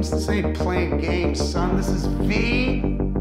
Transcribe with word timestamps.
games. 0.00 0.10
This 0.10 0.28
ain't 0.30 0.56
playing 0.56 0.98
games, 0.98 1.52
son. 1.52 1.76
This 1.76 1.88
is 1.88 2.06
VR. 2.06 3.20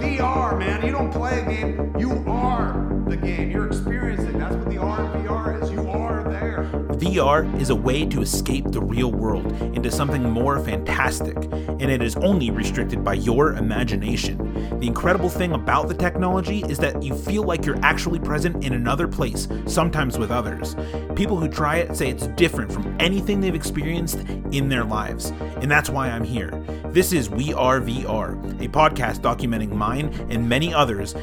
VR, 0.00 0.58
man. 0.58 0.84
You 0.84 0.92
don't 0.92 1.12
play 1.12 1.40
a 1.40 1.44
game, 1.44 1.94
you 1.98 2.12
are 2.26 3.02
the 3.06 3.16
game. 3.16 3.50
You're 3.50 3.66
experiencing. 3.66 4.38
That's 4.38 4.56
what 4.56 4.70
the 4.70 4.78
R 4.78 5.00
and 5.00 5.26
VR 5.26 5.62
is. 5.62 5.70
You 5.70 5.86
are 5.88 6.24
there. 6.24 6.89
VR 7.00 7.58
is 7.58 7.70
a 7.70 7.74
way 7.74 8.04
to 8.04 8.20
escape 8.20 8.66
the 8.70 8.80
real 8.82 9.10
world 9.10 9.50
into 9.74 9.90
something 9.90 10.22
more 10.22 10.62
fantastic, 10.62 11.34
and 11.34 11.84
it 11.84 12.02
is 12.02 12.14
only 12.16 12.50
restricted 12.50 13.02
by 13.02 13.14
your 13.14 13.54
imagination. 13.54 14.78
The 14.78 14.86
incredible 14.86 15.30
thing 15.30 15.52
about 15.52 15.88
the 15.88 15.94
technology 15.94 16.62
is 16.68 16.76
that 16.80 17.02
you 17.02 17.14
feel 17.14 17.42
like 17.42 17.64
you're 17.64 17.82
actually 17.82 18.18
present 18.18 18.62
in 18.66 18.74
another 18.74 19.08
place, 19.08 19.48
sometimes 19.64 20.18
with 20.18 20.30
others. 20.30 20.76
People 21.16 21.38
who 21.38 21.48
try 21.48 21.76
it 21.76 21.96
say 21.96 22.10
it's 22.10 22.26
different 22.26 22.70
from 22.70 22.94
anything 23.00 23.40
they've 23.40 23.54
experienced 23.54 24.18
in 24.52 24.68
their 24.68 24.84
lives, 24.84 25.30
and 25.62 25.70
that's 25.70 25.88
why 25.88 26.10
I'm 26.10 26.24
here. 26.24 26.50
This 26.88 27.14
is 27.14 27.30
We 27.30 27.54
Are 27.54 27.80
VR, 27.80 28.34
a 28.62 28.68
podcast 28.68 29.20
documenting 29.20 29.72
mine 29.72 30.12
and 30.28 30.46
many 30.46 30.74
others 30.74 31.14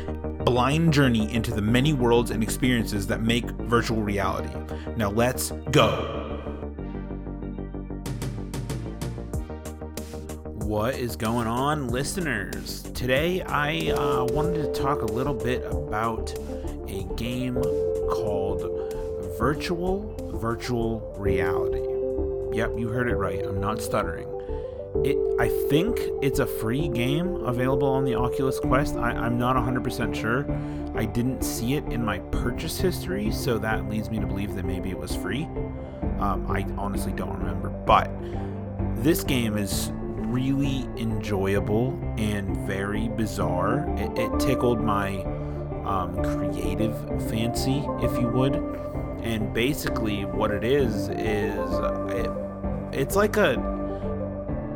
blind 0.50 0.94
journey 0.94 1.30
into 1.34 1.52
the 1.52 1.62
many 1.62 1.92
worlds 1.92 2.32
and 2.32 2.42
experiences 2.42 3.06
that 3.06 3.22
make 3.22 3.44
virtual 3.68 4.02
reality. 4.02 4.48
Now 4.96 5.10
let's 5.10 5.52
go. 5.72 6.40
What 10.46 10.96
is 10.96 11.18
going 11.18 11.48
on, 11.48 11.90
listeners? 11.90 12.84
Today 12.94 13.42
I 13.42 13.90
uh, 13.90 14.24
wanted 14.30 14.74
to 14.74 14.82
talk 14.82 15.02
a 15.02 15.06
little 15.06 15.34
bit 15.34 15.66
about 15.66 16.34
a 16.88 17.06
game 17.18 17.62
called 18.10 18.62
Virtual 19.38 20.16
Virtual 20.40 21.14
Reality. 21.18 21.84
Yep, 22.58 22.80
you 22.80 22.88
heard 22.88 23.10
it 23.10 23.18
right. 23.18 23.44
I'm 23.44 23.60
not 23.60 23.82
stuttering. 23.82 24.37
It, 25.04 25.18
I 25.40 25.50
think 25.70 26.00
it's 26.22 26.40
a 26.40 26.48
free 26.48 26.88
game 26.88 27.36
available 27.46 27.88
on 27.88 28.04
the 28.04 28.16
Oculus 28.16 28.60
Quest. 28.60 28.96
I, 28.96 29.12
I'm 29.12 29.38
not 29.38 29.56
100% 29.56 30.16
sure. 30.16 30.46
I 30.96 31.06
didn't 31.06 31.44
see 31.44 31.76
it 31.76 31.84
in 31.86 32.04
my 32.04 32.20
purchase 32.20 32.80
history, 32.80 33.32
so 33.32 33.58
that 33.60 33.88
leads 33.90 34.10
me 34.10 34.20
to 34.20 34.26
believe 34.26 34.56
that 34.56 34.66
maybe 34.66 34.90
it 34.90 34.98
was 34.98 35.16
free. 35.16 35.44
Um, 36.20 36.46
I 36.50 36.66
honestly 36.78 37.14
don't 37.14 37.38
remember. 37.38 37.70
But 37.70 38.12
this 38.96 39.24
game 39.24 39.58
is 39.58 39.92
really 39.94 40.90
enjoyable 40.98 41.98
and 42.18 42.58
very 42.66 43.08
bizarre. 43.10 43.86
It, 43.98 44.18
it 44.18 44.40
tickled 44.40 44.82
my 44.82 45.22
um, 45.86 46.16
creative 46.24 46.98
fancy, 47.30 47.86
if 48.02 48.20
you 48.20 48.28
would. 48.30 48.56
And 49.24 49.54
basically, 49.54 50.26
what 50.26 50.52
it 50.52 50.64
is 50.64 51.10
is 51.10 51.70
it, 52.10 52.32
it's 52.92 53.16
like 53.16 53.38
a 53.38 53.77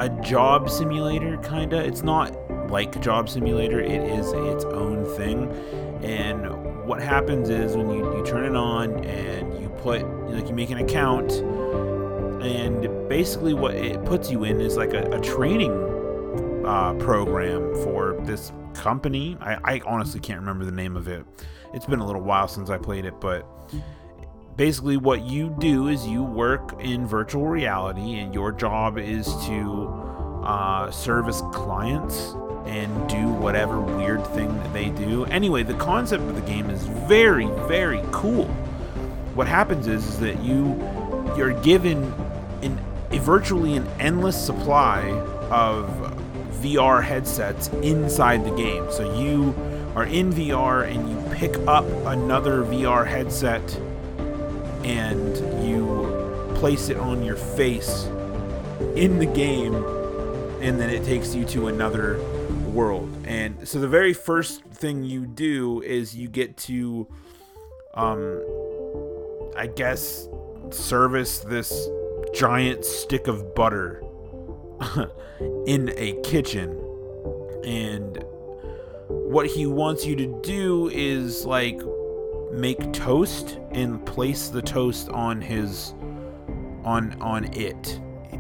a 0.02 0.10
job 0.22 0.68
simulator 0.68 1.38
kinda. 1.38 1.78
It's 1.78 2.02
not 2.02 2.36
like 2.72 3.00
job 3.02 3.30
simulator. 3.30 3.80
It 3.80 4.02
is 4.02 4.32
its 4.34 4.66
own 4.66 5.06
thing. 5.16 5.52
And 6.02 6.88
what 6.88 7.00
happens 7.00 7.50
is 7.50 7.78
when 7.78 7.92
you, 7.92 8.18
you 8.18 8.26
turn 8.26 8.46
it 8.46 8.56
on 8.56 9.06
and 9.06 9.62
you 9.62 9.70
put 9.70 10.02
like 10.32 10.48
you 10.48 10.56
make 10.56 10.72
an 10.72 10.80
account 10.80 11.32
and 12.42 13.08
basically 13.08 13.54
what 13.54 13.76
it 13.76 14.04
puts 14.04 14.32
you 14.32 14.44
in 14.44 14.60
is 14.60 14.76
like 14.76 14.94
a, 14.94 15.04
a 15.12 15.22
training 15.22 15.72
uh, 16.66 16.96
program 16.96 17.72
for 17.84 18.20
this 18.24 18.52
company. 18.74 19.38
I, 19.40 19.76
I 19.76 19.82
honestly 19.86 20.20
can't 20.20 20.40
remember 20.40 20.66
the 20.66 20.72
name 20.72 20.98
of 20.98 21.08
it. 21.08 21.24
It's 21.76 21.86
been 21.86 22.00
a 22.00 22.06
little 22.06 22.24
while 22.24 22.48
since 22.48 22.72
I 22.72 22.80
played 22.80 23.06
it, 23.06 23.22
but 23.22 23.48
basically 24.56 24.98
what 24.98 25.24
you 25.24 25.56
do 25.60 25.88
is 25.88 26.06
you 26.06 26.24
work 26.24 26.80
in 26.82 27.06
virtual 27.06 27.48
reality 27.48 28.20
and 28.20 28.34
your 28.34 28.52
job 28.52 28.98
is 28.98 29.28
to 29.46 29.88
uh, 30.44 30.92
service 30.92 31.42
clients 31.54 32.36
and 32.66 33.10
do 33.10 33.28
whatever 33.28 33.80
weird 33.80 34.26
thing 34.28 34.48
that 34.58 34.74
they 34.74 34.90
do. 34.90 35.26
Anyway 35.26 35.64
the 35.64 35.74
concept 35.76 36.24
of 36.24 36.36
the 36.36 36.42
game 36.42 36.70
is 36.70 36.84
very 36.84 37.48
very 37.67 38.02
cool. 38.11 38.45
What 39.36 39.48
happens 39.48 39.88
is, 39.88 40.06
is 40.06 40.20
that 40.20 40.42
you 40.44 40.78
you're 41.38 41.60
given 41.61 42.14
in 42.61 42.78
a 43.11 43.20
virtually 43.20 43.76
an 43.76 43.88
endless 44.00 44.40
supply 44.40 45.10
of 45.50 45.90
VR 46.61 47.04
headsets 47.04 47.70
inside 47.82 48.45
the 48.45 48.56
game. 48.56 48.92
So 48.92 49.20
you 49.20 49.56
are 49.95 50.06
in 50.06 50.32
VR 50.32 50.90
and 50.90 51.10
you 51.10 51.36
pick 51.36 51.58
up 51.67 51.86
another 52.06 52.64
VR 52.64 53.06
headset 53.06 53.61
and 54.83 55.67
you 55.67 56.52
place 56.55 56.89
it 56.89 56.97
on 56.97 57.23
your 57.23 57.36
face 57.36 58.05
in 58.95 59.19
the 59.19 59.25
game 59.25 59.75
and 60.61 60.80
then 60.80 60.89
it 60.89 61.03
takes 61.03 61.33
you 61.33 61.43
to 61.45 61.67
another 61.67 62.19
world. 62.67 63.09
And 63.25 63.67
so 63.67 63.80
the 63.80 63.87
very 63.87 64.14
first 64.14 64.64
thing 64.64 65.03
you 65.03 65.25
do 65.25 65.81
is 65.81 66.15
you 66.15 66.27
get 66.27 66.58
to 66.58 67.08
um 67.93 68.42
i 69.58 69.67
guess 69.67 70.30
service 70.69 71.39
this 71.39 71.89
giant 72.33 72.86
stick 72.86 73.27
of 73.27 73.53
butter 73.53 74.02
in 75.65 75.92
a 75.98 76.19
kitchen. 76.23 76.69
And 77.63 78.23
what 79.08 79.48
he 79.48 79.65
wants 79.65 80.05
you 80.05 80.15
to 80.15 80.42
do 80.42 80.89
is 80.89 81.45
like 81.45 81.80
make 82.52 82.92
toast 82.92 83.60
and 83.72 84.06
place 84.06 84.50
the 84.50 84.62
toast 84.62 85.10
on 85.10 85.42
his 85.42 85.94
on 86.84 87.16
on 87.22 87.45
it. 87.54 88.00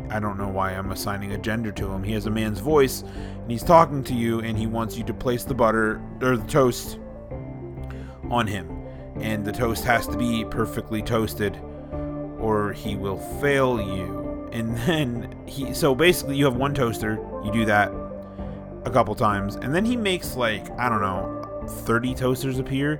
I 0.09 0.19
don't 0.19 0.37
know 0.37 0.49
why 0.49 0.71
I'm 0.71 0.91
assigning 0.91 1.31
a 1.31 1.37
gender 1.37 1.71
to 1.71 1.89
him. 1.89 2.03
He 2.03 2.11
has 2.13 2.25
a 2.25 2.29
man's 2.29 2.59
voice 2.59 3.01
and 3.01 3.49
he's 3.49 3.63
talking 3.63 4.03
to 4.05 4.13
you 4.13 4.41
and 4.41 4.57
he 4.57 4.67
wants 4.67 4.97
you 4.97 5.03
to 5.05 5.13
place 5.13 5.43
the 5.45 5.53
butter 5.53 6.01
or 6.21 6.35
the 6.35 6.47
toast 6.47 6.99
on 8.29 8.45
him. 8.45 8.69
And 9.17 9.45
the 9.45 9.51
toast 9.51 9.85
has 9.85 10.07
to 10.07 10.17
be 10.17 10.43
perfectly 10.45 11.01
toasted 11.01 11.57
or 12.39 12.73
he 12.73 12.95
will 12.95 13.17
fail 13.39 13.79
you. 13.79 14.49
And 14.51 14.77
then 14.79 15.33
he 15.45 15.73
so 15.73 15.95
basically 15.95 16.35
you 16.35 16.43
have 16.45 16.55
one 16.55 16.73
toaster, 16.73 17.13
you 17.45 17.51
do 17.53 17.65
that 17.65 17.91
a 18.83 18.89
couple 18.89 19.15
times 19.15 19.55
and 19.55 19.73
then 19.73 19.85
he 19.85 19.95
makes 19.95 20.35
like 20.35 20.69
I 20.77 20.89
don't 20.89 21.01
know 21.01 21.37
30 21.85 22.15
toasters 22.15 22.59
appear 22.59 22.99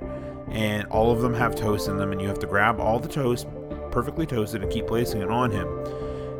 and 0.52 0.86
all 0.88 1.10
of 1.10 1.22
them 1.22 1.32
have 1.32 1.54
toast 1.54 1.88
in 1.88 1.96
them, 1.96 2.12
and 2.12 2.20
you 2.20 2.28
have 2.28 2.38
to 2.40 2.46
grab 2.46 2.78
all 2.78 2.98
the 2.98 3.08
toast, 3.08 3.46
perfectly 3.90 4.26
toasted, 4.26 4.62
and 4.62 4.70
keep 4.70 4.86
placing 4.86 5.22
it 5.22 5.30
on 5.30 5.50
him. 5.50 5.66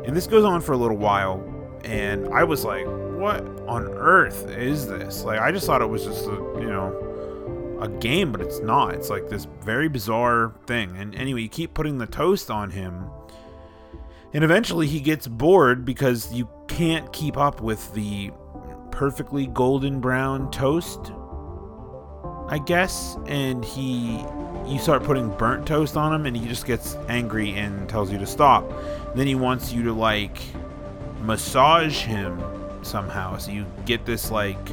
And 0.05 0.15
this 0.15 0.27
goes 0.27 0.45
on 0.45 0.61
for 0.61 0.73
a 0.73 0.77
little 0.77 0.97
while, 0.97 1.43
and 1.83 2.27
I 2.29 2.43
was 2.43 2.63
like, 2.63 2.85
"What 2.85 3.43
on 3.67 3.87
earth 3.87 4.49
is 4.49 4.87
this?" 4.87 5.23
Like, 5.23 5.39
I 5.39 5.51
just 5.51 5.65
thought 5.65 5.81
it 5.81 5.89
was 5.89 6.05
just 6.05 6.25
a, 6.27 6.35
you 6.59 6.67
know, 6.67 7.79
a 7.81 7.89
game, 7.89 8.31
but 8.31 8.39
it's 8.39 8.59
not. 8.59 8.93
It's 8.93 9.09
like 9.09 9.29
this 9.29 9.47
very 9.61 9.89
bizarre 9.89 10.53
thing. 10.67 10.95
And 10.97 11.15
anyway, 11.15 11.41
you 11.41 11.49
keep 11.49 11.73
putting 11.73 11.97
the 11.97 12.05
toast 12.05 12.51
on 12.51 12.69
him, 12.69 13.09
and 14.31 14.43
eventually 14.43 14.87
he 14.87 14.99
gets 14.99 15.27
bored 15.27 15.85
because 15.85 16.31
you 16.31 16.47
can't 16.67 17.11
keep 17.11 17.35
up 17.35 17.61
with 17.61 17.93
the 17.95 18.31
perfectly 18.91 19.47
golden 19.47 19.99
brown 19.99 20.51
toast 20.51 21.11
I 22.53 22.59
guess, 22.59 23.17
and 23.25 23.65
he 23.65 24.23
you 24.67 24.77
start 24.77 25.03
putting 25.03 25.35
burnt 25.37 25.65
toast 25.65 25.97
on 25.97 26.13
him 26.13 26.27
and 26.27 26.37
he 26.37 26.47
just 26.47 26.67
gets 26.67 26.95
angry 27.09 27.49
and 27.49 27.89
tells 27.89 28.11
you 28.11 28.19
to 28.19 28.27
stop. 28.27 28.71
Then 29.15 29.25
he 29.25 29.33
wants 29.33 29.73
you 29.73 29.81
to 29.85 29.91
like 29.91 30.37
massage 31.23 32.01
him 32.01 32.39
somehow. 32.83 33.37
So 33.37 33.49
you 33.49 33.65
get 33.87 34.05
this 34.05 34.29
like 34.29 34.69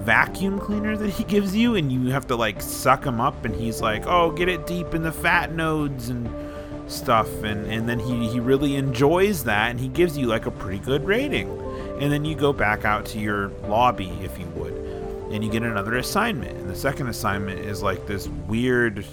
vacuum 0.00 0.58
cleaner 0.58 0.94
that 0.94 1.08
he 1.08 1.24
gives 1.34 1.56
you 1.56 1.76
and 1.76 1.90
you 1.90 2.10
have 2.10 2.26
to 2.26 2.36
like 2.36 2.60
suck 2.60 3.06
him 3.06 3.18
up 3.18 3.46
and 3.46 3.54
he's 3.54 3.80
like, 3.80 4.06
"Oh, 4.06 4.30
get 4.30 4.50
it 4.50 4.66
deep 4.66 4.94
in 4.94 5.02
the 5.02 5.10
fat 5.10 5.54
nodes 5.54 6.10
and 6.10 6.28
stuff." 6.86 7.32
And 7.42 7.64
and 7.64 7.88
then 7.88 7.98
he 7.98 8.28
he 8.28 8.40
really 8.40 8.76
enjoys 8.76 9.42
that 9.44 9.70
and 9.70 9.80
he 9.80 9.88
gives 9.88 10.18
you 10.18 10.26
like 10.26 10.44
a 10.44 10.50
pretty 10.50 10.80
good 10.80 11.06
rating. 11.06 11.48
And 11.98 12.12
then 12.12 12.26
you 12.26 12.34
go 12.34 12.52
back 12.52 12.84
out 12.84 13.06
to 13.06 13.18
your 13.18 13.48
lobby 13.68 14.10
if 14.22 14.38
you 14.38 14.44
would 14.48 14.85
and 15.30 15.44
you 15.44 15.50
get 15.50 15.62
another 15.62 15.96
assignment. 15.96 16.56
And 16.56 16.68
the 16.68 16.76
second 16.76 17.08
assignment 17.08 17.60
is 17.60 17.82
like 17.82 18.06
this 18.06 18.28
weird. 18.28 19.04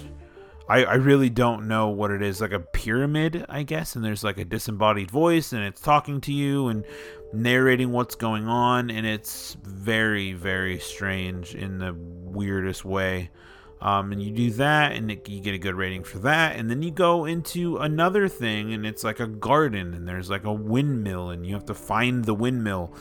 I, 0.68 0.84
I 0.84 0.94
really 0.94 1.28
don't 1.28 1.68
know 1.68 1.88
what 1.88 2.10
it 2.10 2.22
is, 2.22 2.40
like 2.40 2.52
a 2.52 2.60
pyramid, 2.60 3.44
I 3.48 3.64
guess, 3.64 3.96
and 3.96 4.04
there's 4.04 4.24
like 4.24 4.38
a 4.38 4.44
disembodied 4.46 5.10
voice, 5.10 5.52
and 5.52 5.62
it's 5.62 5.80
talking 5.80 6.22
to 6.22 6.32
you 6.32 6.68
and 6.68 6.84
narrating 7.34 7.92
what's 7.92 8.14
going 8.14 8.48
on, 8.48 8.90
and 8.90 9.06
it's 9.06 9.58
very, 9.62 10.32
very 10.32 10.78
strange 10.78 11.54
in 11.54 11.78
the 11.78 11.94
weirdest 11.94 12.84
way. 12.84 13.30
Um, 13.82 14.12
and 14.12 14.22
you 14.22 14.30
do 14.30 14.50
that, 14.52 14.92
and 14.92 15.10
it, 15.10 15.28
you 15.28 15.42
get 15.42 15.52
a 15.52 15.58
good 15.58 15.74
rating 15.74 16.04
for 16.04 16.18
that. 16.20 16.56
And 16.56 16.70
then 16.70 16.82
you 16.82 16.90
go 16.90 17.26
into 17.26 17.76
another 17.76 18.28
thing, 18.28 18.72
and 18.72 18.86
it's 18.86 19.04
like 19.04 19.20
a 19.20 19.26
garden, 19.26 19.92
and 19.92 20.08
there's 20.08 20.30
like 20.30 20.44
a 20.44 20.52
windmill, 20.52 21.28
and 21.28 21.46
you 21.46 21.52
have 21.52 21.66
to 21.66 21.74
find 21.74 22.24
the 22.24 22.32
windmill 22.32 22.94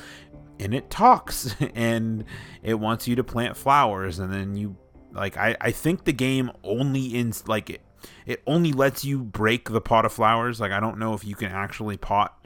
and 0.60 0.74
it 0.74 0.90
talks 0.90 1.56
and 1.76 2.26
it 2.62 2.76
wants 2.76 3.08
you 3.08 3.16
to 3.16 3.24
plant 3.24 3.58
flowers 3.58 4.20
and 4.20 4.32
then 4.32 4.56
you 4.56 4.76
like 5.12 5.38
I, 5.38 5.56
I 5.62 5.72
think 5.72 6.06
the 6.06 6.14
game 6.14 6.52
only 6.64 7.16
in 7.16 7.34
like 7.48 7.70
it, 7.70 7.82
it 8.26 8.42
only 8.48 8.72
lets 8.72 9.06
you 9.06 9.24
break 9.24 9.70
the 9.70 9.82
pot 9.82 10.06
of 10.06 10.14
flowers 10.14 10.60
like 10.60 10.72
i 10.72 10.80
don't 10.80 10.98
know 10.98 11.14
if 11.14 11.24
you 11.24 11.36
can 11.36 11.52
actually 11.52 11.98
pot 11.98 12.44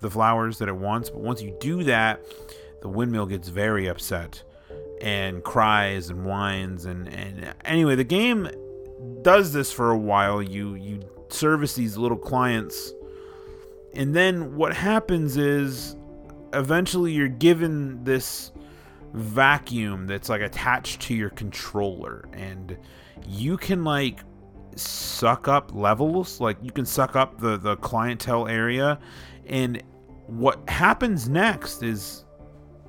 the 0.00 0.10
flowers 0.10 0.58
that 0.58 0.68
it 0.68 0.76
wants. 0.76 1.10
But 1.10 1.20
once 1.20 1.40
you 1.40 1.56
do 1.60 1.84
that, 1.84 2.20
the 2.82 2.88
windmill 2.88 3.26
gets 3.26 3.48
very 3.48 3.86
upset 3.86 4.42
and 5.00 5.42
cries 5.42 6.10
and 6.10 6.24
whines 6.24 6.84
and 6.84 7.08
and 7.08 7.54
anyway, 7.64 7.94
the 7.94 8.04
game 8.04 8.50
does 9.22 9.52
this 9.52 9.72
for 9.72 9.90
a 9.90 9.98
while. 9.98 10.42
You 10.42 10.74
you 10.74 11.00
service 11.28 11.74
these 11.74 11.96
little 11.96 12.18
clients, 12.18 12.92
and 13.94 14.14
then 14.14 14.56
what 14.56 14.74
happens 14.74 15.36
is 15.36 15.96
eventually 16.52 17.12
you're 17.12 17.28
given 17.28 18.02
this 18.04 18.52
vacuum 19.12 20.06
that's 20.06 20.28
like 20.28 20.40
attached 20.40 21.00
to 21.00 21.14
your 21.14 21.30
controller 21.30 22.28
and 22.32 22.76
you 23.26 23.56
can 23.56 23.82
like 23.82 24.20
suck 24.76 25.48
up 25.48 25.74
levels 25.74 26.40
like 26.40 26.56
you 26.62 26.70
can 26.70 26.86
suck 26.86 27.16
up 27.16 27.38
the 27.40 27.56
the 27.56 27.76
clientele 27.78 28.46
area 28.46 28.98
and 29.46 29.82
what 30.30 30.68
happens 30.68 31.28
next 31.28 31.82
is 31.82 32.24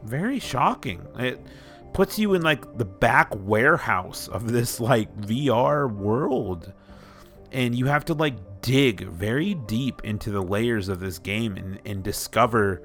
very 0.04 0.40
shocking. 0.40 1.06
It 1.18 1.46
puts 1.94 2.18
you 2.18 2.34
in 2.36 2.42
like 2.44 2.78
the 2.78 2.86
back 2.86 3.30
warehouse 3.36 4.28
of 4.28 4.52
this 4.52 4.80
like 4.80 5.16
VR 5.22 5.92
world 5.92 6.72
and 7.52 7.76
you 7.76 7.88
have 7.88 8.06
to 8.06 8.14
like 8.14 8.62
dig 8.62 9.08
very 9.10 9.56
deep 9.56 10.02
into 10.04 10.30
the 10.30 10.42
layers 10.42 10.88
of 10.88 11.00
this 11.00 11.20
game 11.20 11.58
and, 11.58 11.80
and 11.86 12.04
discover 12.04 12.82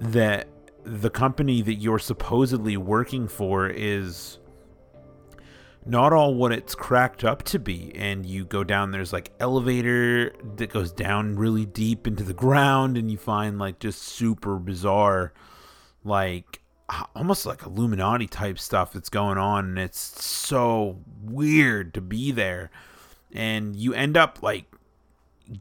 that 0.00 0.48
the 0.84 1.10
company 1.10 1.62
that 1.62 1.74
you're 1.74 1.98
supposedly 1.98 2.76
working 2.76 3.26
for 3.28 3.68
is 3.68 4.38
not 5.84 6.12
all 6.12 6.34
what 6.34 6.52
it's 6.52 6.74
cracked 6.74 7.24
up 7.24 7.42
to 7.44 7.58
be. 7.58 7.92
And 7.94 8.26
you 8.26 8.44
go 8.44 8.64
down 8.64 8.90
there's 8.90 9.12
like 9.12 9.32
elevator 9.40 10.32
that 10.56 10.70
goes 10.70 10.92
down 10.92 11.36
really 11.36 11.66
deep 11.66 12.06
into 12.06 12.24
the 12.24 12.34
ground 12.34 12.96
and 12.96 13.10
you 13.10 13.18
find 13.18 13.58
like 13.58 13.78
just 13.78 14.02
super 14.02 14.58
bizarre 14.58 15.32
like 16.04 16.60
almost 17.14 17.46
like 17.46 17.64
illuminati 17.64 18.26
type 18.26 18.58
stuff 18.58 18.92
that's 18.92 19.08
going 19.08 19.38
on. 19.38 19.66
And 19.66 19.78
it's 19.78 19.98
so 20.24 21.00
weird 21.22 21.94
to 21.94 22.00
be 22.00 22.30
there. 22.30 22.70
And 23.32 23.74
you 23.74 23.92
end 23.92 24.16
up 24.16 24.42
like 24.42 24.66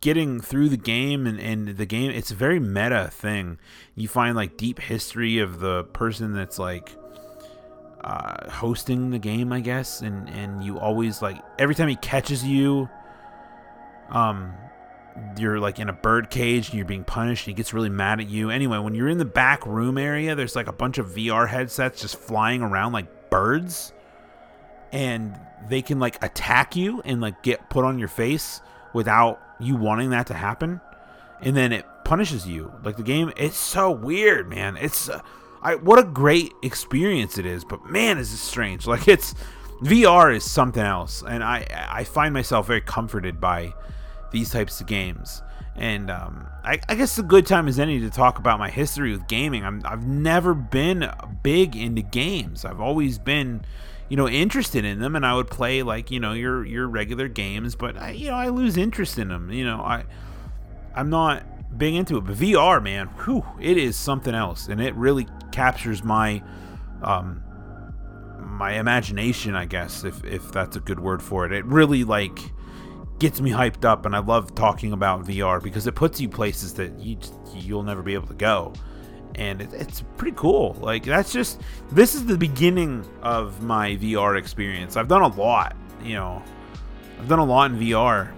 getting 0.01 0.39
through 0.39 0.69
the 0.69 0.77
game 0.77 1.27
and, 1.27 1.39
and 1.39 1.77
the 1.77 1.85
game 1.85 2.11
it's 2.11 2.31
a 2.31 2.35
very 2.35 2.59
meta 2.59 3.09
thing. 3.11 3.59
You 3.95 4.07
find 4.07 4.35
like 4.35 4.57
deep 4.57 4.79
history 4.79 5.39
of 5.39 5.59
the 5.59 5.83
person 5.85 6.33
that's 6.33 6.59
like 6.59 6.95
uh, 8.05 8.51
hosting 8.51 9.09
the 9.09 9.17
game 9.17 9.51
i 9.51 9.59
guess 9.59 10.01
and 10.01 10.29
and 10.29 10.63
you 10.63 10.77
always 10.77 11.23
like 11.23 11.41
every 11.57 11.73
time 11.73 11.87
he 11.87 11.95
catches 11.95 12.43
you 12.43 12.87
um 14.09 14.53
you're 15.37 15.59
like 15.59 15.79
in 15.79 15.89
a 15.89 15.93
bird 15.93 16.29
cage 16.29 16.67
and 16.69 16.75
you're 16.75 16.85
being 16.85 17.03
punished 17.03 17.47
and 17.47 17.53
he 17.53 17.55
gets 17.55 17.73
really 17.73 17.89
mad 17.89 18.19
at 18.19 18.29
you. 18.29 18.49
Anyway 18.49 18.77
when 18.77 18.93
you're 18.93 19.09
in 19.09 19.17
the 19.17 19.25
back 19.25 19.65
room 19.65 19.97
area 19.97 20.35
there's 20.35 20.55
like 20.55 20.67
a 20.67 20.73
bunch 20.73 20.97
of 20.97 21.07
vr 21.07 21.47
headsets 21.47 22.01
just 22.01 22.17
flying 22.17 22.61
around 22.61 22.91
like 22.91 23.29
birds 23.29 23.93
and 24.91 25.35
they 25.67 25.81
can 25.81 25.99
like 25.99 26.23
attack 26.23 26.75
you 26.75 27.01
and 27.05 27.21
like 27.21 27.41
get 27.43 27.69
put 27.69 27.85
on 27.85 27.97
your 27.97 28.07
face 28.07 28.61
without 28.93 29.41
you 29.59 29.75
wanting 29.75 30.09
that 30.11 30.27
to 30.27 30.33
happen 30.33 30.81
and 31.41 31.55
then 31.55 31.71
it 31.71 31.85
punishes 32.03 32.47
you. 32.47 32.71
Like 32.83 32.97
the 32.97 33.03
game 33.03 33.31
it's 33.37 33.57
so 33.57 33.91
weird 33.91 34.49
man. 34.49 34.77
It's 34.77 35.09
uh, 35.09 35.21
I, 35.61 35.75
what 35.75 35.97
a 35.97 36.03
great 36.03 36.53
experience 36.63 37.37
it 37.37 37.45
is 37.45 37.63
but 37.65 37.85
man 37.85 38.17
is 38.17 38.31
it 38.31 38.37
strange. 38.37 38.87
Like 38.87 39.07
it's 39.07 39.35
vr 39.81 40.33
is 40.33 40.49
something 40.49 40.81
else 40.81 41.21
and 41.27 41.43
i 41.43 41.67
i 41.89 42.01
find 42.01 42.33
myself 42.33 42.65
very 42.65 42.79
comforted 42.79 43.41
by 43.41 43.73
these 44.35 44.51
types 44.51 44.79
of 44.79 44.87
games 44.87 45.41
and 45.77 46.09
um, 46.09 46.47
I, 46.63 46.79
I, 46.87 46.95
guess 46.95 47.17
a 47.19 47.23
good 47.23 47.45
time 47.45 47.67
as 47.67 47.79
any 47.79 47.99
to 47.99 48.09
talk 48.09 48.39
about 48.39 48.59
my 48.59 48.69
history 48.69 49.11
with 49.11 49.27
gaming. 49.27 49.65
i 49.65 49.89
have 49.89 50.07
never 50.07 50.53
been 50.53 51.11
big 51.43 51.75
into 51.75 52.01
games. 52.01 52.63
I've 52.63 52.79
always 52.79 53.19
been 53.19 53.65
you 54.07 54.15
know 54.15 54.29
interested 54.29 54.85
in 54.85 54.99
them 54.99 55.15
and 55.15 55.25
I 55.25 55.35
would 55.35 55.47
play 55.47 55.83
like 55.83 56.11
you 56.11 56.19
know 56.19 56.33
your 56.33 56.63
your 56.63 56.87
regular 56.87 57.27
games 57.27 57.75
but 57.75 57.97
I 57.97 58.11
you 58.11 58.29
know 58.29 58.35
I 58.35 58.49
lose 58.49 58.77
interest 58.77 59.17
in 59.17 59.29
them 59.29 59.51
you 59.51 59.65
know 59.65 59.79
I 59.79 60.05
I'm 60.93 61.09
not 61.09 61.43
big 61.77 61.95
into 61.95 62.17
it 62.17 62.21
but 62.21 62.35
VR 62.35 62.81
man 62.81 63.07
whew, 63.07 63.43
it 63.59 63.77
is 63.77 63.95
something 63.95 64.35
else 64.35 64.67
and 64.67 64.79
it 64.79 64.93
really 64.93 65.27
captures 65.51 66.03
my 66.03 66.43
um 67.01 67.43
my 68.39 68.73
imagination 68.73 69.55
I 69.55 69.65
guess 69.65 70.03
if 70.03 70.23
if 70.23 70.51
that's 70.51 70.75
a 70.75 70.79
good 70.81 70.99
word 70.99 71.23
for 71.23 71.45
it 71.47 71.51
it 71.51 71.65
really 71.65 72.03
like 72.03 72.37
gets 73.19 73.39
me 73.39 73.51
hyped 73.51 73.85
up 73.85 74.05
and 74.05 74.15
I 74.15 74.19
love 74.19 74.55
talking 74.55 74.91
about 74.91 75.25
VR 75.25 75.61
because 75.61 75.87
it 75.87 75.95
puts 75.95 76.19
you 76.19 76.29
places 76.29 76.73
that 76.75 76.99
you 76.99 77.17
you'll 77.53 77.83
never 77.83 78.01
be 78.01 78.13
able 78.13 78.27
to 78.27 78.33
go 78.33 78.73
and 79.35 79.61
it, 79.61 79.73
it's 79.73 80.03
pretty 80.17 80.35
cool. 80.35 80.75
Like 80.79 81.03
that's 81.03 81.31
just 81.31 81.61
this 81.91 82.15
is 82.15 82.25
the 82.25 82.37
beginning 82.37 83.05
of 83.21 83.61
my 83.61 83.95
VR 83.97 84.37
experience. 84.37 84.97
I've 84.97 85.07
done 85.07 85.21
a 85.21 85.27
lot, 85.27 85.75
you 86.03 86.13
know, 86.13 86.41
I've 87.19 87.27
done 87.27 87.39
a 87.39 87.45
lot 87.45 87.71
in 87.71 87.79
VR, 87.79 88.31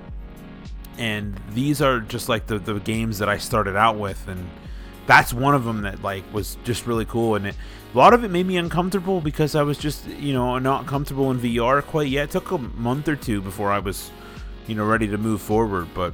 and 0.98 1.40
these 1.52 1.82
are 1.82 2.00
just 2.02 2.30
like 2.30 2.48
the 2.48 2.60
the 2.60 2.80
games 2.80 3.20
that 3.20 3.30
I 3.30 3.38
started 3.38 3.76
out 3.76 3.98
with, 3.98 4.28
and 4.28 4.50
that's 5.06 5.34
one 5.34 5.56
of 5.56 5.64
them 5.64 5.84
that 5.84 6.02
like 6.02 6.24
was 6.34 6.58
just 6.64 6.88
really 6.88 7.06
cool, 7.06 7.36
and 7.36 7.48
it, 7.48 7.56
a 7.94 7.98
lot 7.98 8.14
of 8.14 8.24
it 8.24 8.30
made 8.30 8.46
me 8.46 8.58
uncomfortable 8.58 9.22
because 9.22 9.56
I 9.56 9.62
was 9.62 9.78
just 9.78 10.08
you 10.08 10.34
know 10.34 10.58
not 10.60 10.88
comfortable 10.88 11.32
in 11.32 11.40
VR 11.40 11.84
quite 11.84 12.10
yet. 12.10 12.26
It 12.26 12.32
took 12.32 12.52
a 12.52 12.58
month 12.58 13.08
or 13.08 13.16
two 13.16 13.42
before 13.42 13.72
I 13.72 13.80
was 13.80 14.12
you 14.68 14.76
know 14.76 14.86
ready 14.86 15.08
to 15.08 15.18
move 15.18 15.42
forward, 15.42 15.88
but 15.94 16.14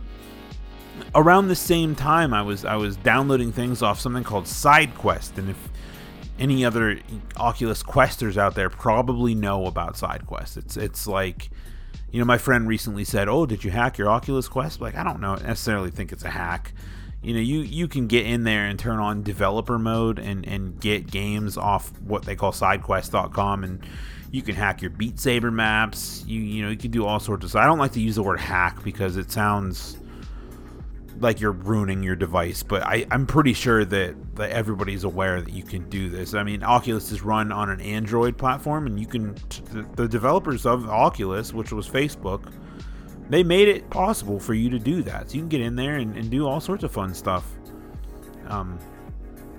around 1.16 1.48
the 1.48 1.56
same 1.56 1.96
time 1.96 2.34
I 2.34 2.42
was 2.42 2.66
I 2.66 2.76
was 2.76 2.96
downloading 2.98 3.52
things 3.52 3.82
off 3.82 4.00
something 4.00 4.24
called 4.24 4.46
SideQuest, 4.46 5.38
and 5.38 5.50
if 5.50 5.70
any 6.40 6.66
other 6.66 7.00
Oculus 7.38 7.84
Questers 7.84 8.38
out 8.38 8.56
there 8.56 8.70
probably 8.70 9.36
know 9.36 9.66
about 9.66 9.96
SideQuest. 9.96 10.58
It's 10.58 10.78
it's 10.78 11.08
like 11.08 11.50
you 12.12 12.20
know 12.20 12.26
my 12.26 12.38
friend 12.38 12.68
recently 12.68 13.04
said, 13.04 13.28
"Oh, 13.28 13.46
did 13.46 13.64
you 13.64 13.72
hack 13.72 13.98
your 13.98 14.10
Oculus 14.10 14.48
Quest?" 14.48 14.82
Like 14.82 14.96
I 14.96 15.04
don't 15.04 15.20
know 15.20 15.36
necessarily 15.36 15.92
think 15.92 16.12
it's 16.12 16.24
a 16.24 16.30
hack. 16.30 16.74
You 17.24 17.34
know, 17.34 17.40
you 17.40 17.62
you 17.62 17.88
can 17.88 18.08
get 18.08 18.26
in 18.26 18.44
there 18.44 18.66
and 18.66 18.78
turn 18.78 19.00
on 19.00 19.24
developer 19.24 19.80
mode 19.80 20.20
and 20.20 20.46
and 20.46 20.80
get 20.80 21.10
games 21.10 21.58
off 21.58 21.92
what 22.02 22.24
they 22.24 22.36
call 22.36 22.52
sidequest.com 22.52 23.64
and 23.64 23.86
you 24.32 24.42
can 24.42 24.56
hack 24.56 24.82
your 24.82 24.92
Beat 24.92 25.20
Saber 25.20 25.52
maps. 25.52 26.24
You 26.28 26.42
you 26.42 26.64
know, 26.64 26.70
you 26.70 26.78
can 26.78 26.92
do 26.92 27.06
all 27.06 27.20
sorts 27.20 27.46
of 27.46 27.52
stuff. 27.52 27.64
I 27.64 27.66
don't 27.66 27.80
like 27.80 27.94
to 27.94 28.02
use 28.02 28.16
the 28.16 28.24
word 28.24 28.40
hack 28.40 28.84
because 28.84 29.16
it 29.16 29.32
sounds 29.32 29.98
like 31.20 31.40
you're 31.40 31.52
ruining 31.52 32.04
your 32.04 32.16
device, 32.16 32.64
but 32.64 32.84
I, 32.84 33.06
I'm 33.12 33.26
pretty 33.26 33.54
sure 33.54 33.86
that, 33.86 34.36
that 34.36 34.52
everybody's 34.52 35.04
aware 35.04 35.42
that 35.42 35.54
you 35.54 35.64
can 35.64 35.88
do 35.90 36.10
this. 36.10 36.34
I 36.34 36.44
mean, 36.44 36.64
Oculus 36.64 37.12
is 37.12 37.22
run 37.22 37.52
on 37.52 37.70
an 37.70 37.82
Android 37.82 38.38
platform, 38.38 38.88
and 38.88 39.00
you 39.00 39.08
can, 39.08 39.36
the, 39.72 39.88
the 39.96 40.08
developers 40.08 40.66
of 40.66 40.90
Oculus, 40.90 41.54
which 41.54 41.72
was 41.72 41.88
Facebook, 41.88 42.52
they 43.30 43.44
made 43.44 43.68
it 43.68 43.90
possible 43.90 44.40
for 44.40 44.54
you 44.54 44.70
to 44.70 44.80
do 44.80 45.02
that. 45.04 45.30
So 45.30 45.36
you 45.36 45.42
can 45.42 45.50
get 45.50 45.62
in 45.62 45.76
there 45.76 45.96
and, 45.96 46.16
and 46.16 46.30
do 46.30 46.48
all 46.48 46.60
sorts 46.60 46.84
of 46.84 46.92
fun 46.92 47.14
stuff. 47.14 47.46
Um, 48.48 48.78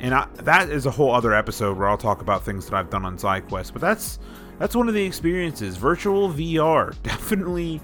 and 0.01 0.15
I, 0.15 0.27
that 0.43 0.69
is 0.69 0.87
a 0.87 0.91
whole 0.91 1.13
other 1.13 1.33
episode 1.33 1.79
where 1.79 1.89
I'll 1.89 1.99
talk 1.99 2.21
about 2.21 2.45
things 2.45 2.67
that 2.67 2.75
I've 2.75 2.91
done 2.91 3.05
on 3.05 3.17
SideQuest. 3.17 3.73
But 3.73 3.81
that's 3.81 4.19
that's 4.59 4.77
one 4.77 4.89
of 4.89 4.95
the 4.95 5.05
experiences. 5.05 5.77
Virtual 5.77 6.29
VR 6.29 6.95
definitely 7.03 7.81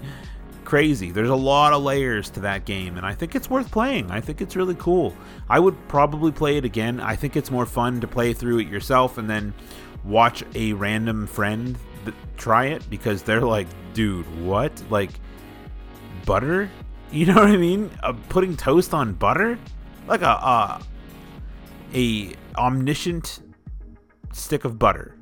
crazy. 0.63 1.11
There's 1.11 1.29
a 1.29 1.35
lot 1.35 1.73
of 1.73 1.83
layers 1.83 2.29
to 2.31 2.39
that 2.41 2.65
game, 2.65 2.97
and 2.97 3.05
I 3.05 3.13
think 3.13 3.35
it's 3.35 3.49
worth 3.49 3.71
playing. 3.71 4.11
I 4.11 4.21
think 4.21 4.39
it's 4.41 4.55
really 4.55 4.75
cool. 4.75 5.15
I 5.49 5.59
would 5.59 5.75
probably 5.87 6.31
play 6.31 6.57
it 6.57 6.65
again. 6.65 6.99
I 6.99 7.15
think 7.15 7.35
it's 7.35 7.51
more 7.51 7.65
fun 7.65 7.99
to 8.01 8.07
play 8.07 8.33
through 8.33 8.59
it 8.59 8.67
yourself 8.67 9.17
and 9.17 9.29
then 9.29 9.53
watch 10.03 10.43
a 10.55 10.73
random 10.73 11.27
friend 11.27 11.77
try 12.41 12.65
it 12.65 12.89
because 12.89 13.21
they're 13.23 13.41
like, 13.41 13.67
dude, 13.93 14.25
what? 14.43 14.71
Like, 14.89 15.11
butter? 16.25 16.69
You 17.11 17.25
know 17.27 17.35
what 17.35 17.49
I 17.49 17.57
mean? 17.57 17.91
Uh, 18.01 18.13
putting 18.29 18.55
toast 18.55 18.93
on 18.93 19.13
butter? 19.13 19.59
Like 20.07 20.21
a, 20.21 20.29
uh, 20.29 20.81
a 21.93 22.33
omniscient 22.57 23.41
stick 24.31 24.65
of 24.65 24.79
butter 24.79 25.17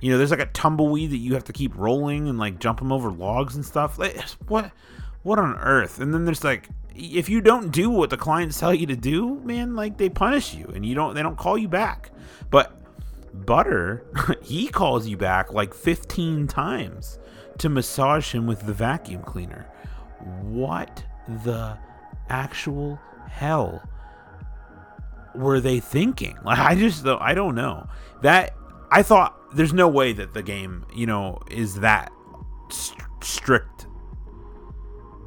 you 0.00 0.10
know, 0.10 0.18
there's 0.18 0.30
like 0.30 0.40
a 0.40 0.46
tumbleweed 0.46 1.10
that 1.10 1.18
you 1.18 1.34
have 1.34 1.44
to 1.44 1.52
keep 1.52 1.76
rolling 1.76 2.28
and 2.28 2.38
like 2.38 2.58
jump 2.58 2.78
them 2.78 2.92
over 2.92 3.10
logs 3.10 3.54
and 3.54 3.64
stuff. 3.64 3.98
Like, 3.98 4.18
what, 4.48 4.72
what 5.22 5.38
on 5.38 5.56
earth? 5.58 6.00
And 6.00 6.14
then 6.14 6.24
there's 6.24 6.42
like, 6.42 6.68
if 6.94 7.28
you 7.28 7.40
don't 7.40 7.70
do 7.70 7.90
what 7.90 8.10
the 8.10 8.16
clients 8.16 8.58
tell 8.58 8.74
you 8.74 8.86
to 8.86 8.96
do, 8.96 9.36
man, 9.40 9.76
like 9.76 9.98
they 9.98 10.08
punish 10.08 10.54
you 10.54 10.66
and 10.74 10.84
you 10.84 10.94
don't, 10.94 11.14
they 11.14 11.22
don't 11.22 11.36
call 11.36 11.58
you 11.58 11.68
back. 11.68 12.10
But 12.50 12.76
Butter, 13.32 14.04
he 14.42 14.68
calls 14.68 15.06
you 15.06 15.16
back 15.16 15.52
like 15.52 15.74
15 15.74 16.46
times 16.48 17.18
to 17.58 17.68
massage 17.68 18.34
him 18.34 18.46
with 18.46 18.64
the 18.66 18.72
vacuum 18.72 19.22
cleaner. 19.22 19.66
What 20.42 21.04
the 21.44 21.78
actual 22.28 22.98
hell 23.28 23.82
were 25.34 25.60
they 25.60 25.80
thinking? 25.80 26.36
Like, 26.44 26.58
I 26.70 26.74
just, 26.74 27.06
I 27.06 27.34
don't 27.34 27.54
know. 27.54 27.88
That 28.22 28.54
I 28.90 29.02
thought 29.02 29.36
there's 29.54 29.72
no 29.72 29.88
way 29.88 30.12
that 30.12 30.34
the 30.34 30.42
game, 30.42 30.84
you 30.94 31.06
know, 31.06 31.40
is 31.50 31.76
that 31.80 32.12
st- 32.70 33.00
strict. 33.22 33.86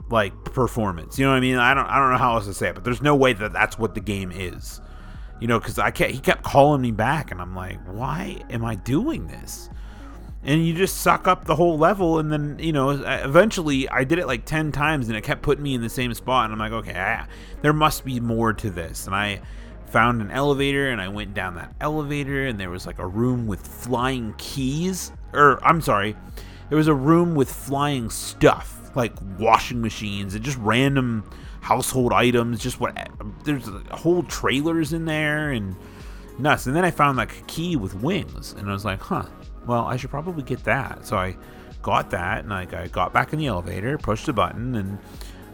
like 0.09 0.33
performance. 0.45 1.17
You 1.17 1.25
know 1.25 1.31
what 1.31 1.37
I 1.37 1.41
mean? 1.41 1.57
I 1.57 1.73
don't 1.73 1.85
I 1.87 1.97
don't 1.97 2.11
know 2.11 2.17
how 2.17 2.35
else 2.35 2.45
to 2.45 2.53
say 2.53 2.69
it, 2.69 2.75
but 2.75 2.83
there's 2.83 3.01
no 3.01 3.15
way 3.15 3.33
that 3.33 3.53
that's 3.53 3.79
what 3.79 3.95
the 3.95 4.01
game 4.01 4.31
is. 4.31 4.79
You 5.41 5.47
know, 5.47 5.59
because 5.59 5.79
I 5.79 5.91
kept, 5.91 6.11
he 6.11 6.19
kept 6.19 6.43
calling 6.43 6.81
me 6.81 6.91
back, 6.91 7.31
and 7.31 7.41
I'm 7.41 7.55
like, 7.55 7.79
why 7.85 8.37
am 8.49 8.63
I 8.63 8.75
doing 8.75 9.27
this? 9.27 9.69
And 10.45 10.65
you 10.65 10.73
just 10.73 10.97
suck 10.97 11.27
up 11.27 11.45
the 11.45 11.55
whole 11.55 11.77
level, 11.77 12.19
and 12.19 12.31
then 12.31 12.57
you 12.59 12.73
know, 12.73 12.89
uh, 12.89 13.21
eventually 13.23 13.87
I 13.87 14.03
did 14.03 14.19
it 14.19 14.27
like 14.27 14.45
ten 14.45 14.71
times, 14.71 15.07
and 15.07 15.15
it 15.15 15.21
kept 15.21 15.41
putting 15.41 15.63
me 15.63 15.73
in 15.73 15.81
the 15.81 15.89
same 15.89 16.13
spot, 16.13 16.45
and 16.45 16.53
I'm 16.53 16.59
like, 16.59 16.85
okay, 16.85 16.99
I, 16.99 17.27
there 17.61 17.71
must 17.71 18.03
be 18.03 18.19
more 18.19 18.51
to 18.51 18.69
this, 18.69 19.07
and 19.07 19.15
I 19.15 19.41
found 19.93 20.23
an 20.23 20.31
elevator 20.31 20.89
and 20.89 20.99
I 20.99 21.07
went 21.07 21.35
down 21.35 21.53
that 21.53 21.71
elevator 21.79 22.47
and 22.47 22.59
there 22.59 22.71
was 22.71 22.87
like 22.87 22.97
a 22.97 23.05
room 23.05 23.45
with 23.45 23.61
flying 23.65 24.33
keys 24.39 25.11
or 25.33 25.63
I'm 25.63 25.81
sorry 25.81 26.15
there 26.69 26.79
was 26.79 26.87
a 26.87 26.95
room 26.95 27.35
with 27.35 27.47
flying 27.47 28.09
stuff 28.09 28.89
like 28.95 29.13
washing 29.37 29.83
machines 29.83 30.33
and 30.33 30.43
just 30.43 30.57
random 30.57 31.29
household 31.61 32.11
items 32.11 32.59
just 32.59 32.79
what 32.79 32.97
there's 33.43 33.69
uh, 33.69 33.83
whole 33.91 34.23
trailers 34.23 34.93
in 34.93 35.05
there 35.05 35.51
and 35.51 35.75
nuts. 36.39 36.65
And 36.65 36.75
then 36.75 36.83
I 36.83 36.89
found 36.89 37.19
like 37.19 37.37
a 37.37 37.41
key 37.43 37.75
with 37.75 37.93
wings 37.93 38.53
and 38.53 38.67
I 38.67 38.73
was 38.73 38.85
like 38.85 38.99
huh 38.99 39.27
well 39.65 39.85
I 39.85 39.97
should 39.97 40.09
probably 40.09 40.43
get 40.43 40.63
that. 40.65 41.05
So 41.05 41.17
I 41.17 41.37
got 41.81 42.09
that 42.11 42.39
and 42.39 42.49
like 42.49 42.73
I 42.73 42.87
got 42.87 43.13
back 43.13 43.33
in 43.33 43.39
the 43.39 43.47
elevator 43.47 43.97
pushed 43.97 44.25
the 44.25 44.33
button 44.33 44.75
and 44.75 44.97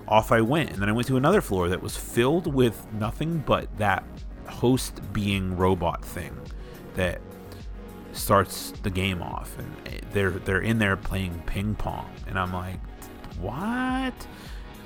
off 0.08 0.32
I 0.32 0.42
went. 0.42 0.72
And 0.72 0.82
then 0.82 0.89
I 0.89 0.92
went 0.92 1.08
to 1.08 1.18
another 1.18 1.42
floor 1.42 1.70
that 1.70 1.82
was 1.82 1.96
filled 1.96 2.51
with 2.51 2.86
nothing 2.94 3.44
but 3.46 3.75
that 3.78 4.04
host 4.48 5.01
being 5.13 5.56
robot 5.56 6.04
thing 6.04 6.36
that 6.96 7.22
starts 8.12 8.72
the 8.84 8.89
game 8.89 9.22
off. 9.22 9.58
And 9.58 10.01
they're 10.12 10.32
they're 10.32 10.62
in 10.62 10.80
there 10.80 10.98
playing 10.98 11.44
ping 11.46 11.75
pong. 11.75 12.10
And 12.28 12.38
I'm 12.38 12.51
like 12.54 12.80
what? 13.39 14.13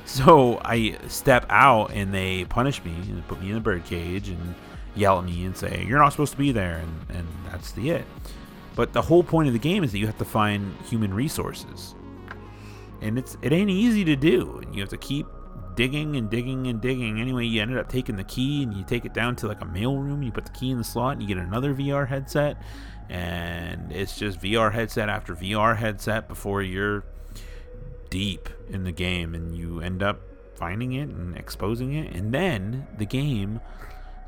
So 0.05 0.59
I 0.63 0.97
step 1.07 1.45
out 1.49 1.91
and 1.91 2.13
they 2.13 2.45
punish 2.45 2.83
me 2.83 2.91
and 2.91 3.25
put 3.27 3.41
me 3.41 3.51
in 3.51 3.57
a 3.57 3.61
bird 3.61 3.85
cage 3.85 4.27
and 4.29 4.53
yell 4.95 5.17
at 5.17 5.25
me 5.25 5.45
and 5.45 5.55
say 5.55 5.85
you're 5.87 5.97
not 5.97 6.09
supposed 6.09 6.33
to 6.33 6.37
be 6.37 6.51
there. 6.51 6.77
And, 6.77 7.17
and 7.17 7.27
that's 7.49 7.71
the 7.71 7.91
it 7.91 8.05
but 8.75 8.93
the 8.93 9.01
whole 9.01 9.23
point 9.23 9.47
of 9.47 9.53
the 9.53 9.59
game 9.59 9.83
is 9.83 9.91
that 9.91 9.99
you 9.99 10.07
have 10.07 10.17
to 10.17 10.25
find 10.25 10.75
human 10.83 11.13
resources 11.13 11.95
and 13.01 13.19
it's 13.19 13.37
it 13.41 13.51
ain't 13.51 13.69
easy 13.69 14.03
to 14.05 14.15
do 14.15 14.59
and 14.63 14.73
you 14.73 14.81
have 14.81 14.89
to 14.89 14.97
keep 14.97 15.27
digging 15.75 16.15
and 16.15 16.29
digging 16.29 16.67
and 16.67 16.81
digging. 16.81 17.19
Anyway, 17.19 17.45
you 17.45 17.61
ended 17.61 17.77
up 17.77 17.89
taking 17.89 18.15
the 18.15 18.23
key 18.23 18.63
and 18.63 18.73
you 18.73 18.83
take 18.83 19.05
it 19.05 19.13
down 19.13 19.35
to 19.37 19.47
like 19.47 19.61
a 19.61 19.65
mail 19.65 19.97
room. 19.97 20.23
You 20.23 20.31
put 20.31 20.45
the 20.45 20.51
key 20.51 20.71
in 20.71 20.77
the 20.77 20.83
slot 20.83 21.13
and 21.13 21.21
you 21.21 21.27
get 21.27 21.37
another 21.37 21.73
VR 21.73 22.07
headset. 22.07 22.61
And 23.09 23.91
it's 23.91 24.17
just 24.17 24.39
VR 24.39 24.71
headset 24.71 25.09
after 25.09 25.35
VR 25.35 25.77
headset 25.77 26.27
before 26.27 26.61
you're 26.61 27.03
deep 28.09 28.49
in 28.69 28.83
the 28.83 28.91
game 28.91 29.35
and 29.35 29.55
you 29.55 29.81
end 29.81 30.01
up 30.01 30.21
finding 30.55 30.93
it 30.93 31.09
and 31.09 31.37
exposing 31.37 31.93
it. 31.93 32.15
And 32.15 32.33
then 32.33 32.87
the 32.97 33.05
game 33.05 33.59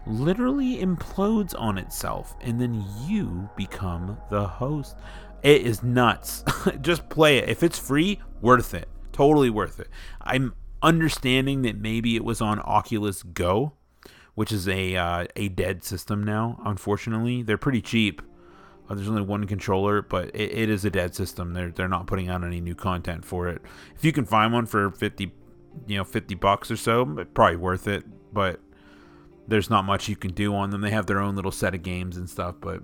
literally 0.07 0.77
implodes 0.77 1.53
on 1.57 1.77
itself. 1.77 2.35
And 2.41 2.59
then 2.59 2.85
you 3.05 3.49
become 3.55 4.17
the 4.29 4.47
host. 4.47 4.95
It 5.43 5.61
is 5.61 5.83
nuts. 5.83 6.43
just 6.81 7.09
play 7.09 7.37
it. 7.37 7.49
If 7.49 7.63
it's 7.63 7.79
free, 7.79 8.19
worth 8.41 8.73
it. 8.73 8.87
Totally 9.11 9.49
worth 9.49 9.79
it. 9.79 9.89
I'm 10.21 10.53
understanding 10.81 11.63
that 11.63 11.77
maybe 11.77 12.15
it 12.15 12.23
was 12.23 12.41
on 12.41 12.59
Oculus 12.59 13.23
Go, 13.23 13.73
which 14.35 14.51
is 14.51 14.67
a 14.67 14.95
uh, 14.95 15.25
a 15.35 15.49
dead 15.49 15.83
system 15.83 16.23
now. 16.23 16.61
Unfortunately, 16.65 17.41
they're 17.41 17.57
pretty 17.57 17.81
cheap. 17.81 18.21
Uh, 18.89 18.93
there's 18.93 19.09
only 19.09 19.21
one 19.21 19.45
controller, 19.45 20.01
but 20.01 20.27
it, 20.35 20.51
it 20.51 20.69
is 20.69 20.85
a 20.85 20.89
dead 20.89 21.15
system. 21.15 21.53
They're 21.53 21.71
they're 21.71 21.87
not 21.87 22.07
putting 22.07 22.29
out 22.29 22.43
any 22.43 22.61
new 22.61 22.75
content 22.75 23.25
for 23.25 23.47
it. 23.47 23.61
If 23.95 24.03
you 24.05 24.11
can 24.11 24.25
find 24.25 24.53
one 24.53 24.65
for 24.65 24.91
fifty, 24.91 25.31
you 25.87 25.97
know, 25.97 26.03
fifty 26.03 26.35
bucks 26.35 26.69
or 26.69 26.77
so, 26.77 27.05
probably 27.33 27.57
worth 27.57 27.87
it. 27.87 28.03
But 28.33 28.59
there's 29.47 29.69
not 29.69 29.85
much 29.85 30.07
you 30.07 30.15
can 30.15 30.31
do 30.31 30.55
on 30.55 30.69
them. 30.69 30.81
They 30.81 30.91
have 30.91 31.05
their 31.05 31.19
own 31.19 31.35
little 31.35 31.51
set 31.51 31.75
of 31.75 31.83
games 31.83 32.17
and 32.17 32.29
stuff, 32.29 32.55
but 32.59 32.81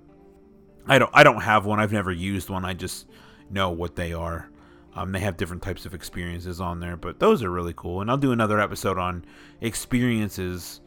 I 0.86 0.98
don't 0.98 1.10
I 1.12 1.22
don't 1.22 1.42
have 1.42 1.64
one. 1.64 1.80
I've 1.80 1.92
never 1.92 2.12
used 2.12 2.50
one. 2.50 2.64
I 2.64 2.74
just 2.74 3.06
know 3.50 3.70
what 3.70 3.96
they 3.96 4.12
are. 4.12 4.48
Um, 4.94 5.12
they 5.12 5.20
have 5.20 5.36
different 5.36 5.62
types 5.62 5.86
of 5.86 5.94
experiences 5.94 6.60
on 6.60 6.80
there, 6.80 6.96
but 6.96 7.18
those 7.18 7.42
are 7.42 7.50
really 7.50 7.72
cool. 7.74 8.02
And 8.02 8.10
I'll 8.10 8.18
do 8.18 8.32
another 8.32 8.60
episode 8.60 8.98
on 8.98 9.24
experiences 9.60 10.80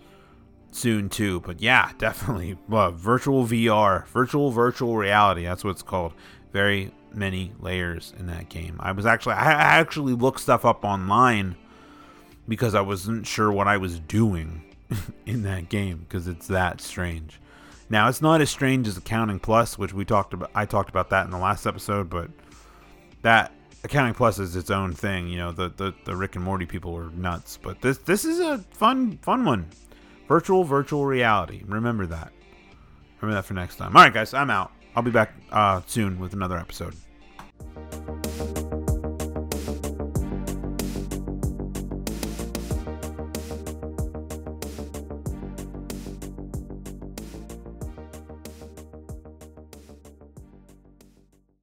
soon 0.72 1.10
too. 1.10 1.40
But 1.42 1.62
yeah, 1.62 1.92
definitely 1.98 2.58
well, 2.70 2.92
virtual 2.92 3.46
VR, 3.46 4.08
virtual 4.08 4.52
virtual 4.52 4.96
reality. 4.96 5.44
That's 5.44 5.64
what 5.64 5.72
it's 5.72 5.82
called. 5.82 6.14
Very 6.52 6.92
many 7.14 7.54
layers 7.60 8.14
in 8.20 8.28
that 8.28 8.50
game. 8.50 8.78
I 8.80 8.92
was 8.92 9.06
actually 9.06 9.36
I 9.36 9.52
actually 9.52 10.14
looked 10.14 10.40
stuff 10.40 10.64
up 10.66 10.86
online 10.86 11.56
because 12.48 12.76
I 12.76 12.82
wasn't 12.82 13.26
sure 13.26 13.52
what 13.52 13.68
I 13.68 13.78
was 13.78 14.00
doing 14.00 14.65
in 15.26 15.44
that 15.44 15.70
game 15.70 16.06
because 16.08 16.28
it's 16.28 16.48
that 16.48 16.82
strange. 16.82 17.40
Now 17.90 18.08
it's 18.10 18.22
not 18.22 18.42
as 18.42 18.50
strange 18.50 18.88
as 18.88 18.98
Accounting 18.98 19.40
Plus, 19.40 19.78
which 19.78 19.94
we 19.94 20.06
talked 20.06 20.34
about. 20.34 20.52
I 20.56 20.66
talked 20.66 20.90
about 20.90 21.10
that 21.12 21.26
in 21.26 21.32
the 21.32 21.38
last 21.38 21.66
episode, 21.66 22.10
but 22.10 22.30
that 23.22 23.52
Accounting 23.84 24.16
Plus 24.16 24.40
is 24.40 24.56
its 24.56 24.72
own 24.72 24.94
thing. 24.94 25.28
You 25.28 25.38
know, 25.38 25.52
the, 25.52 25.70
the, 25.70 25.94
the 26.06 26.16
Rick 26.16 26.36
and 26.36 26.44
Morty 26.44 26.66
people 26.66 26.94
were 26.94 27.10
nuts, 27.12 27.60
but 27.62 27.82
this 27.82 28.00
this 28.00 28.26
is 28.26 28.40
a 28.40 28.60
fun 28.72 29.18
fun 29.22 29.46
one. 29.46 29.68
Virtual 30.28 30.64
virtual 30.64 31.06
reality. 31.06 31.62
Remember 31.68 32.08
that. 32.08 32.32
Remember 33.22 33.40
that 33.40 33.46
for 33.46 33.54
next 33.54 33.76
time. 33.76 33.96
All 33.96 34.04
right, 34.04 34.14
guys, 34.14 34.34
I'm 34.34 34.50
out. 34.50 34.72
I'll 34.96 35.04
be 35.04 35.12
back 35.12 35.34
uh, 35.52 35.82
soon 35.86 36.20
with 36.20 36.34
another 36.34 36.58
episode. 36.58 36.96